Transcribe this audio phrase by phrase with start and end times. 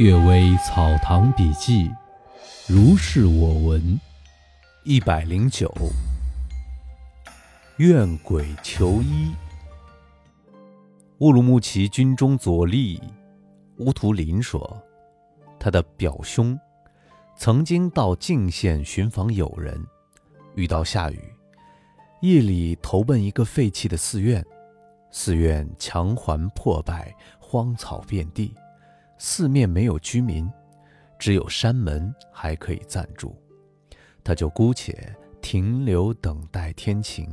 [0.02, 1.88] 《阅微草堂笔记》，
[2.66, 4.00] 如是我闻。
[4.82, 5.72] 一百零九，
[7.76, 9.32] 怨鬼求医。
[11.18, 13.00] 乌鲁木齐军中左立
[13.76, 14.82] 乌图林说，
[15.60, 16.58] 他的表兄
[17.36, 19.80] 曾经到泾县寻访友人，
[20.56, 21.22] 遇到下雨，
[22.20, 24.44] 夜里投奔一个废弃的寺院，
[25.12, 28.52] 寺院墙环破败，荒草遍地。
[29.26, 30.46] 四面没有居民，
[31.18, 33.34] 只有山门还可以暂住，
[34.22, 37.26] 他就姑且停留等待天晴。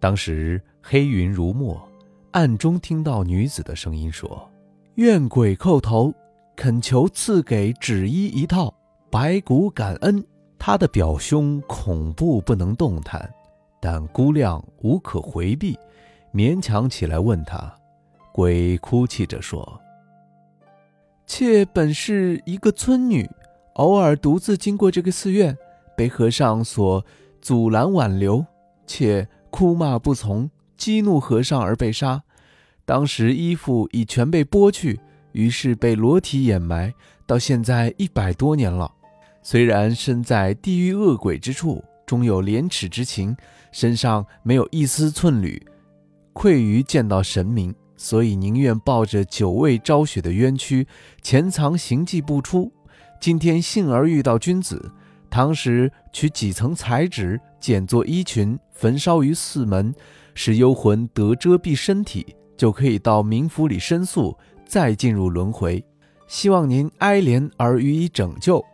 [0.00, 1.86] 当时黑云如墨，
[2.30, 4.50] 暗中听到女子的声音说
[4.96, 6.10] ：“愿鬼叩头，
[6.56, 8.72] 恳求赐给纸衣一套，
[9.10, 10.24] 白骨感恩。”
[10.58, 13.30] 他的表兄恐怖不能动弹，
[13.78, 15.78] 但姑娘无可回避，
[16.32, 17.70] 勉强起来问他。
[18.32, 19.78] 鬼哭泣着说。
[21.28, 23.28] 妾本是一个村女，
[23.74, 25.56] 偶尔独自经过这个寺院，
[25.94, 27.04] 被和尚所
[27.42, 28.44] 阻拦挽留，
[28.86, 32.22] 妾哭骂不从，激怒和尚而被杀。
[32.86, 34.98] 当时衣服已全被剥去，
[35.32, 36.92] 于是被裸体掩埋。
[37.26, 38.90] 到现在一百多年了，
[39.42, 43.36] 虽然身在地狱恶鬼之处，终有廉耻之情，
[43.70, 45.62] 身上没有一丝寸缕，
[46.32, 47.72] 愧于见到神明。
[47.98, 50.86] 所以宁愿抱着久未昭雪的冤屈，
[51.20, 52.72] 潜藏行迹不出。
[53.20, 54.90] 今天幸而遇到君子，
[55.28, 59.92] 唐时取几层彩纸剪作衣裙，焚烧于寺门，
[60.32, 65.84] 使幽魂得遮蔽身体，就可以到冥府里申诉，再进入轮回。
[66.28, 68.64] 希望您哀怜而予以拯救。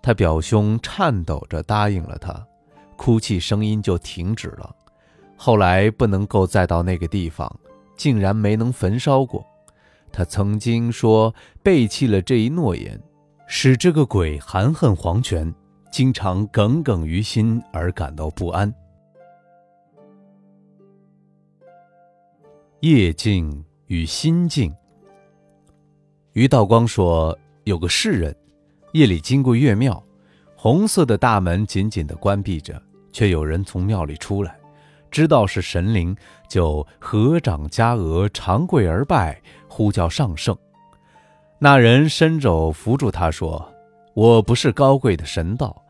[0.00, 2.46] 他表兄颤抖着答应了他，
[2.96, 4.72] 哭泣声音就停止了。
[5.36, 7.52] 后来不能够再到那个地方。
[7.98, 9.44] 竟然没能焚烧过，
[10.10, 12.98] 他曾经说背弃了这一诺言，
[13.46, 15.52] 使这个鬼含恨黄泉，
[15.92, 18.72] 经常耿耿于心而感到不安。
[22.80, 24.72] 夜静与心静。
[26.34, 28.34] 于道光说，有个士人，
[28.92, 30.00] 夜里经过岳庙，
[30.54, 34.56] 红色的大门紧紧地关闭着，却有人从庙里出来。
[35.10, 36.16] 知道是神灵，
[36.48, 40.56] 就合掌加额，长跪而拜，呼叫上圣。
[41.58, 43.72] 那人伸手扶住他说
[44.14, 45.82] ：“我不是高贵的神道，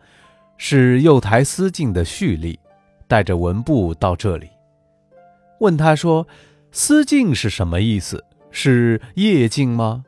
[0.56, 2.58] 是右台司境的蓄力，
[3.06, 4.48] 带着文部到这里。”
[5.60, 6.26] 问他说
[6.72, 8.24] ：“司境是什么意思？
[8.50, 10.04] 是夜境吗？”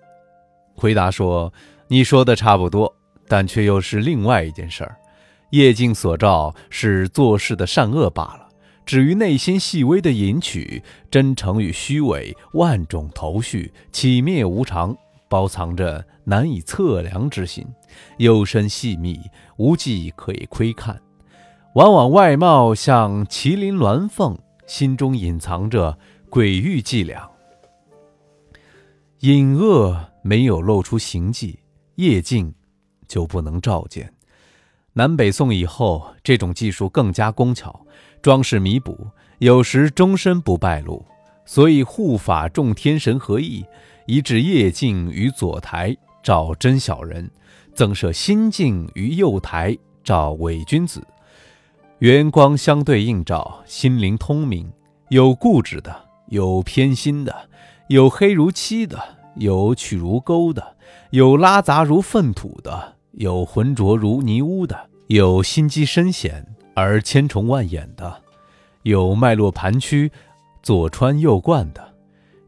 [0.74, 1.52] 回答说
[1.88, 2.94] ：“你说的差不多，
[3.28, 4.96] 但却又是另外一件事儿。
[5.50, 8.39] 夜境所照是做事的善恶罢了。”
[8.90, 14.96] 至于内心细微的隐曲、真诚与虚伪、万种头绪、起灭无常，
[15.28, 17.64] 包藏着难以测量之心，
[18.18, 19.20] 幽深细密，
[19.58, 21.00] 无迹可以窥看。
[21.76, 24.36] 往往外貌像麒麟鸾凤，
[24.66, 25.96] 心中隐藏着
[26.28, 27.30] 诡异伎俩。
[29.20, 31.60] 隐恶没有露出形迹，
[31.94, 32.52] 夜静
[33.06, 34.12] 就不能照见。
[34.94, 37.86] 南北宋以后，这种技术更加工巧。
[38.22, 39.06] 装饰弥补，
[39.38, 41.04] 有时终身不败露，
[41.44, 43.64] 所以护法众天神合意，
[44.06, 47.30] 移至夜镜于左台照真小人，
[47.74, 51.02] 增设心镜于右台照伪君子。
[52.00, 54.70] 圆光相对映照，心灵通明。
[55.08, 57.34] 有固执的，有偏心的，
[57.88, 58.98] 有黑如漆的，
[59.36, 60.76] 有曲如钩的，
[61.10, 66.46] 有拉杂如粪土的，有浑浊如泥污的，有心机深险。
[66.74, 68.22] 而千重万眼的，
[68.82, 70.10] 有脉络盘曲、
[70.62, 71.94] 左穿右贯的，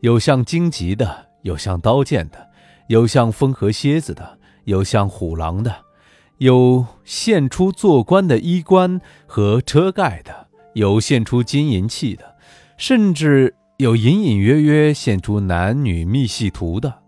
[0.00, 2.50] 有像荆棘的，有像刀剑的，
[2.86, 5.74] 有像风和蝎子的，有像虎狼的，
[6.38, 12.36] 有现出做官的衣冠和车盖的，有现出金银器的，
[12.78, 17.01] 甚至有隐隐约约现出男女密戏图的。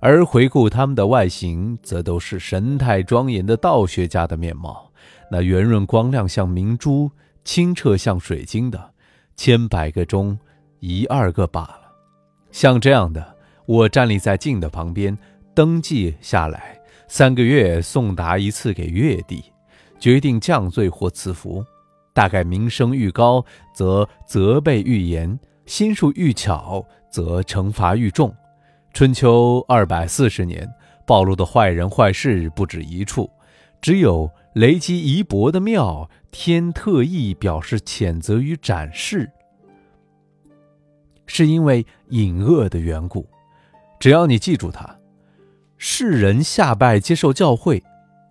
[0.00, 4.90] 而回顾他们的外形，则都是神态庄严的道学家的面貌。
[5.30, 7.10] 那圆润光亮像明珠，
[7.44, 8.92] 清澈像水晶的，
[9.36, 10.38] 千百个中
[10.80, 11.80] 一二个罢了。
[12.52, 13.36] 像这样的，
[13.66, 15.16] 我站立在镜的旁边，
[15.52, 19.42] 登记下来，三个月送达一次给月帝，
[19.98, 21.64] 决定降罪或赐福。
[22.14, 23.44] 大概名声愈高，
[23.74, 25.36] 则责备愈严；
[25.66, 28.34] 心术愈巧，则惩罚愈重。
[28.98, 30.68] 春秋二百四十年，
[31.06, 33.30] 暴露的坏人坏事不止一处，
[33.80, 34.28] 只有。
[34.54, 39.30] 雷击夷伯的庙，天特意表示谴责与展示，
[41.26, 43.24] 是因为隐恶的缘故。
[44.00, 44.98] 只要你记住它，
[45.76, 47.80] 世人下拜接受教诲，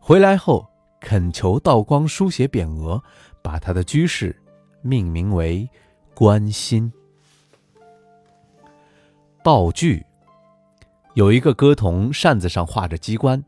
[0.02, 0.68] 回来后
[1.00, 3.02] 恳求道光书写匾额，
[3.42, 4.36] 把他的居室
[4.81, 5.70] 命名为
[6.13, 6.92] 关心。
[9.42, 10.06] 道具
[11.18, 13.44] 有一个歌童扇子上画着机关，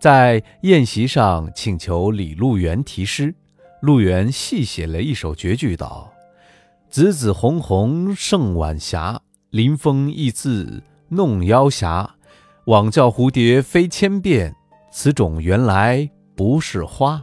[0.00, 3.32] 在宴席上请求李路元题诗。
[3.80, 6.12] 路元细写了一首绝句，道
[6.90, 9.20] ：“紫紫红红胜晚霞，
[9.50, 12.16] 临风一自弄妖侠。
[12.64, 14.52] 枉叫蝴蝶飞千遍，
[14.90, 17.22] 此种原来不是花。”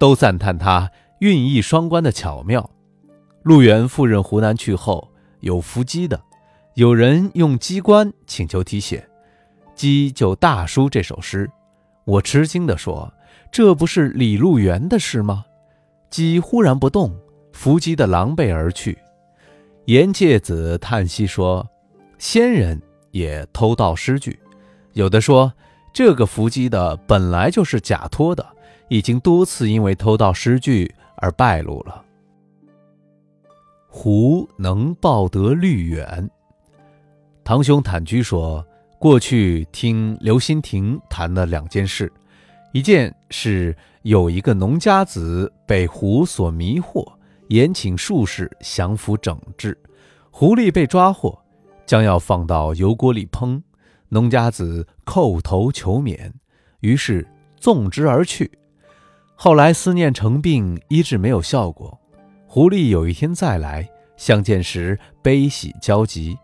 [0.00, 2.70] 都赞叹他韵意双关的巧妙。
[3.42, 5.10] 陆元赴任湖南去后，
[5.40, 6.18] 有伏击的，
[6.78, 9.04] 有人用机关请求题写，
[9.74, 11.50] 鸡就大书这首诗。
[12.04, 13.12] 我吃惊地说
[13.50, 15.44] ：“这不是李路元的诗吗？”
[16.08, 17.12] 鸡忽然不动，
[17.52, 18.96] 伏击的狼狈而去。
[19.86, 21.68] 严介子叹息说
[22.16, 24.38] ：“仙人也偷盗诗句，
[24.92, 25.52] 有的说
[25.92, 28.46] 这个伏击的本来就是假托的，
[28.86, 32.04] 已经多次因为偷盗诗句而败露了。”
[33.90, 36.30] 胡能报得绿远。
[37.48, 38.62] 堂兄坦居说，
[38.98, 42.12] 过去听刘心亭谈了两件事。
[42.74, 47.10] 一件是有一个农家子被狐所迷惑，
[47.48, 49.74] 延请术士降服整治。
[50.30, 51.38] 狐狸被抓获，
[51.86, 53.58] 将要放到油锅里烹。
[54.10, 56.30] 农家子叩头求免，
[56.80, 57.26] 于是
[57.58, 58.50] 纵之而去。
[59.34, 61.98] 后来思念成病，医治没有效果。
[62.46, 66.36] 狐狸有一天再来，相见时悲喜交集。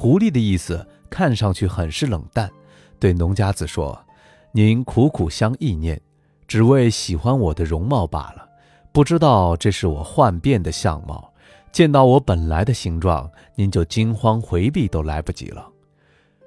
[0.00, 2.50] 狐狸的意思看上去很是冷淡，
[2.98, 4.02] 对农家子说。
[4.50, 6.00] 您苦苦相意念，
[6.48, 8.48] 只为喜欢我的容貌罢了，
[8.92, 11.30] 不知道这是我幻变的相貌。
[11.70, 15.68] 见到我本来的形状，您就惊慌回避都来不及了。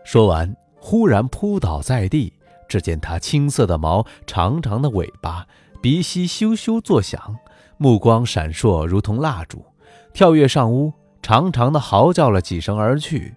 [0.03, 2.33] 说完，忽然扑倒在地。
[2.67, 5.45] 只见它青色的毛，长长的尾巴，
[5.79, 7.37] 鼻息咻咻作响，
[7.77, 9.63] 目光闪烁如同蜡烛，
[10.11, 10.91] 跳跃上屋，
[11.21, 13.35] 长长的嚎叫了几声而去。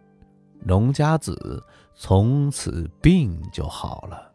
[0.61, 1.63] 农家子
[1.95, 4.33] 从此病就好了。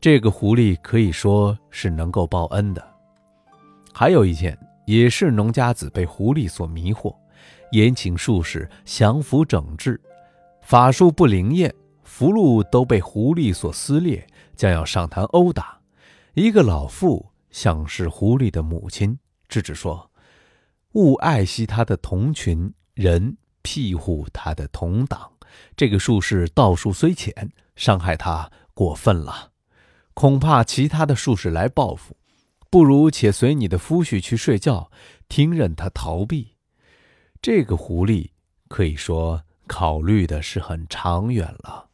[0.00, 2.86] 这个狐狸可以说是能够报恩的。
[3.92, 7.14] 还有一件，也是农家子被狐狸所迷惑，
[7.72, 10.00] 延请术士降服整治，
[10.60, 15.78] 法术不灵验，符箓都被狐狸所撕裂，将要上坛殴打。
[16.34, 19.18] 一个老妇像是狐狸的母亲，
[19.48, 20.10] 制止说
[20.94, 25.32] ：“勿爱惜他的同群人，庇护他的同党。
[25.76, 29.50] 这个术士道术虽浅，伤害他过分了。”
[30.14, 32.16] 恐怕其他的术士来报复，
[32.70, 34.92] 不如且随你的夫婿去睡觉，
[35.28, 36.54] 听任他逃避。
[37.42, 38.30] 这个狐狸
[38.68, 41.88] 可以说考虑的是很长远了。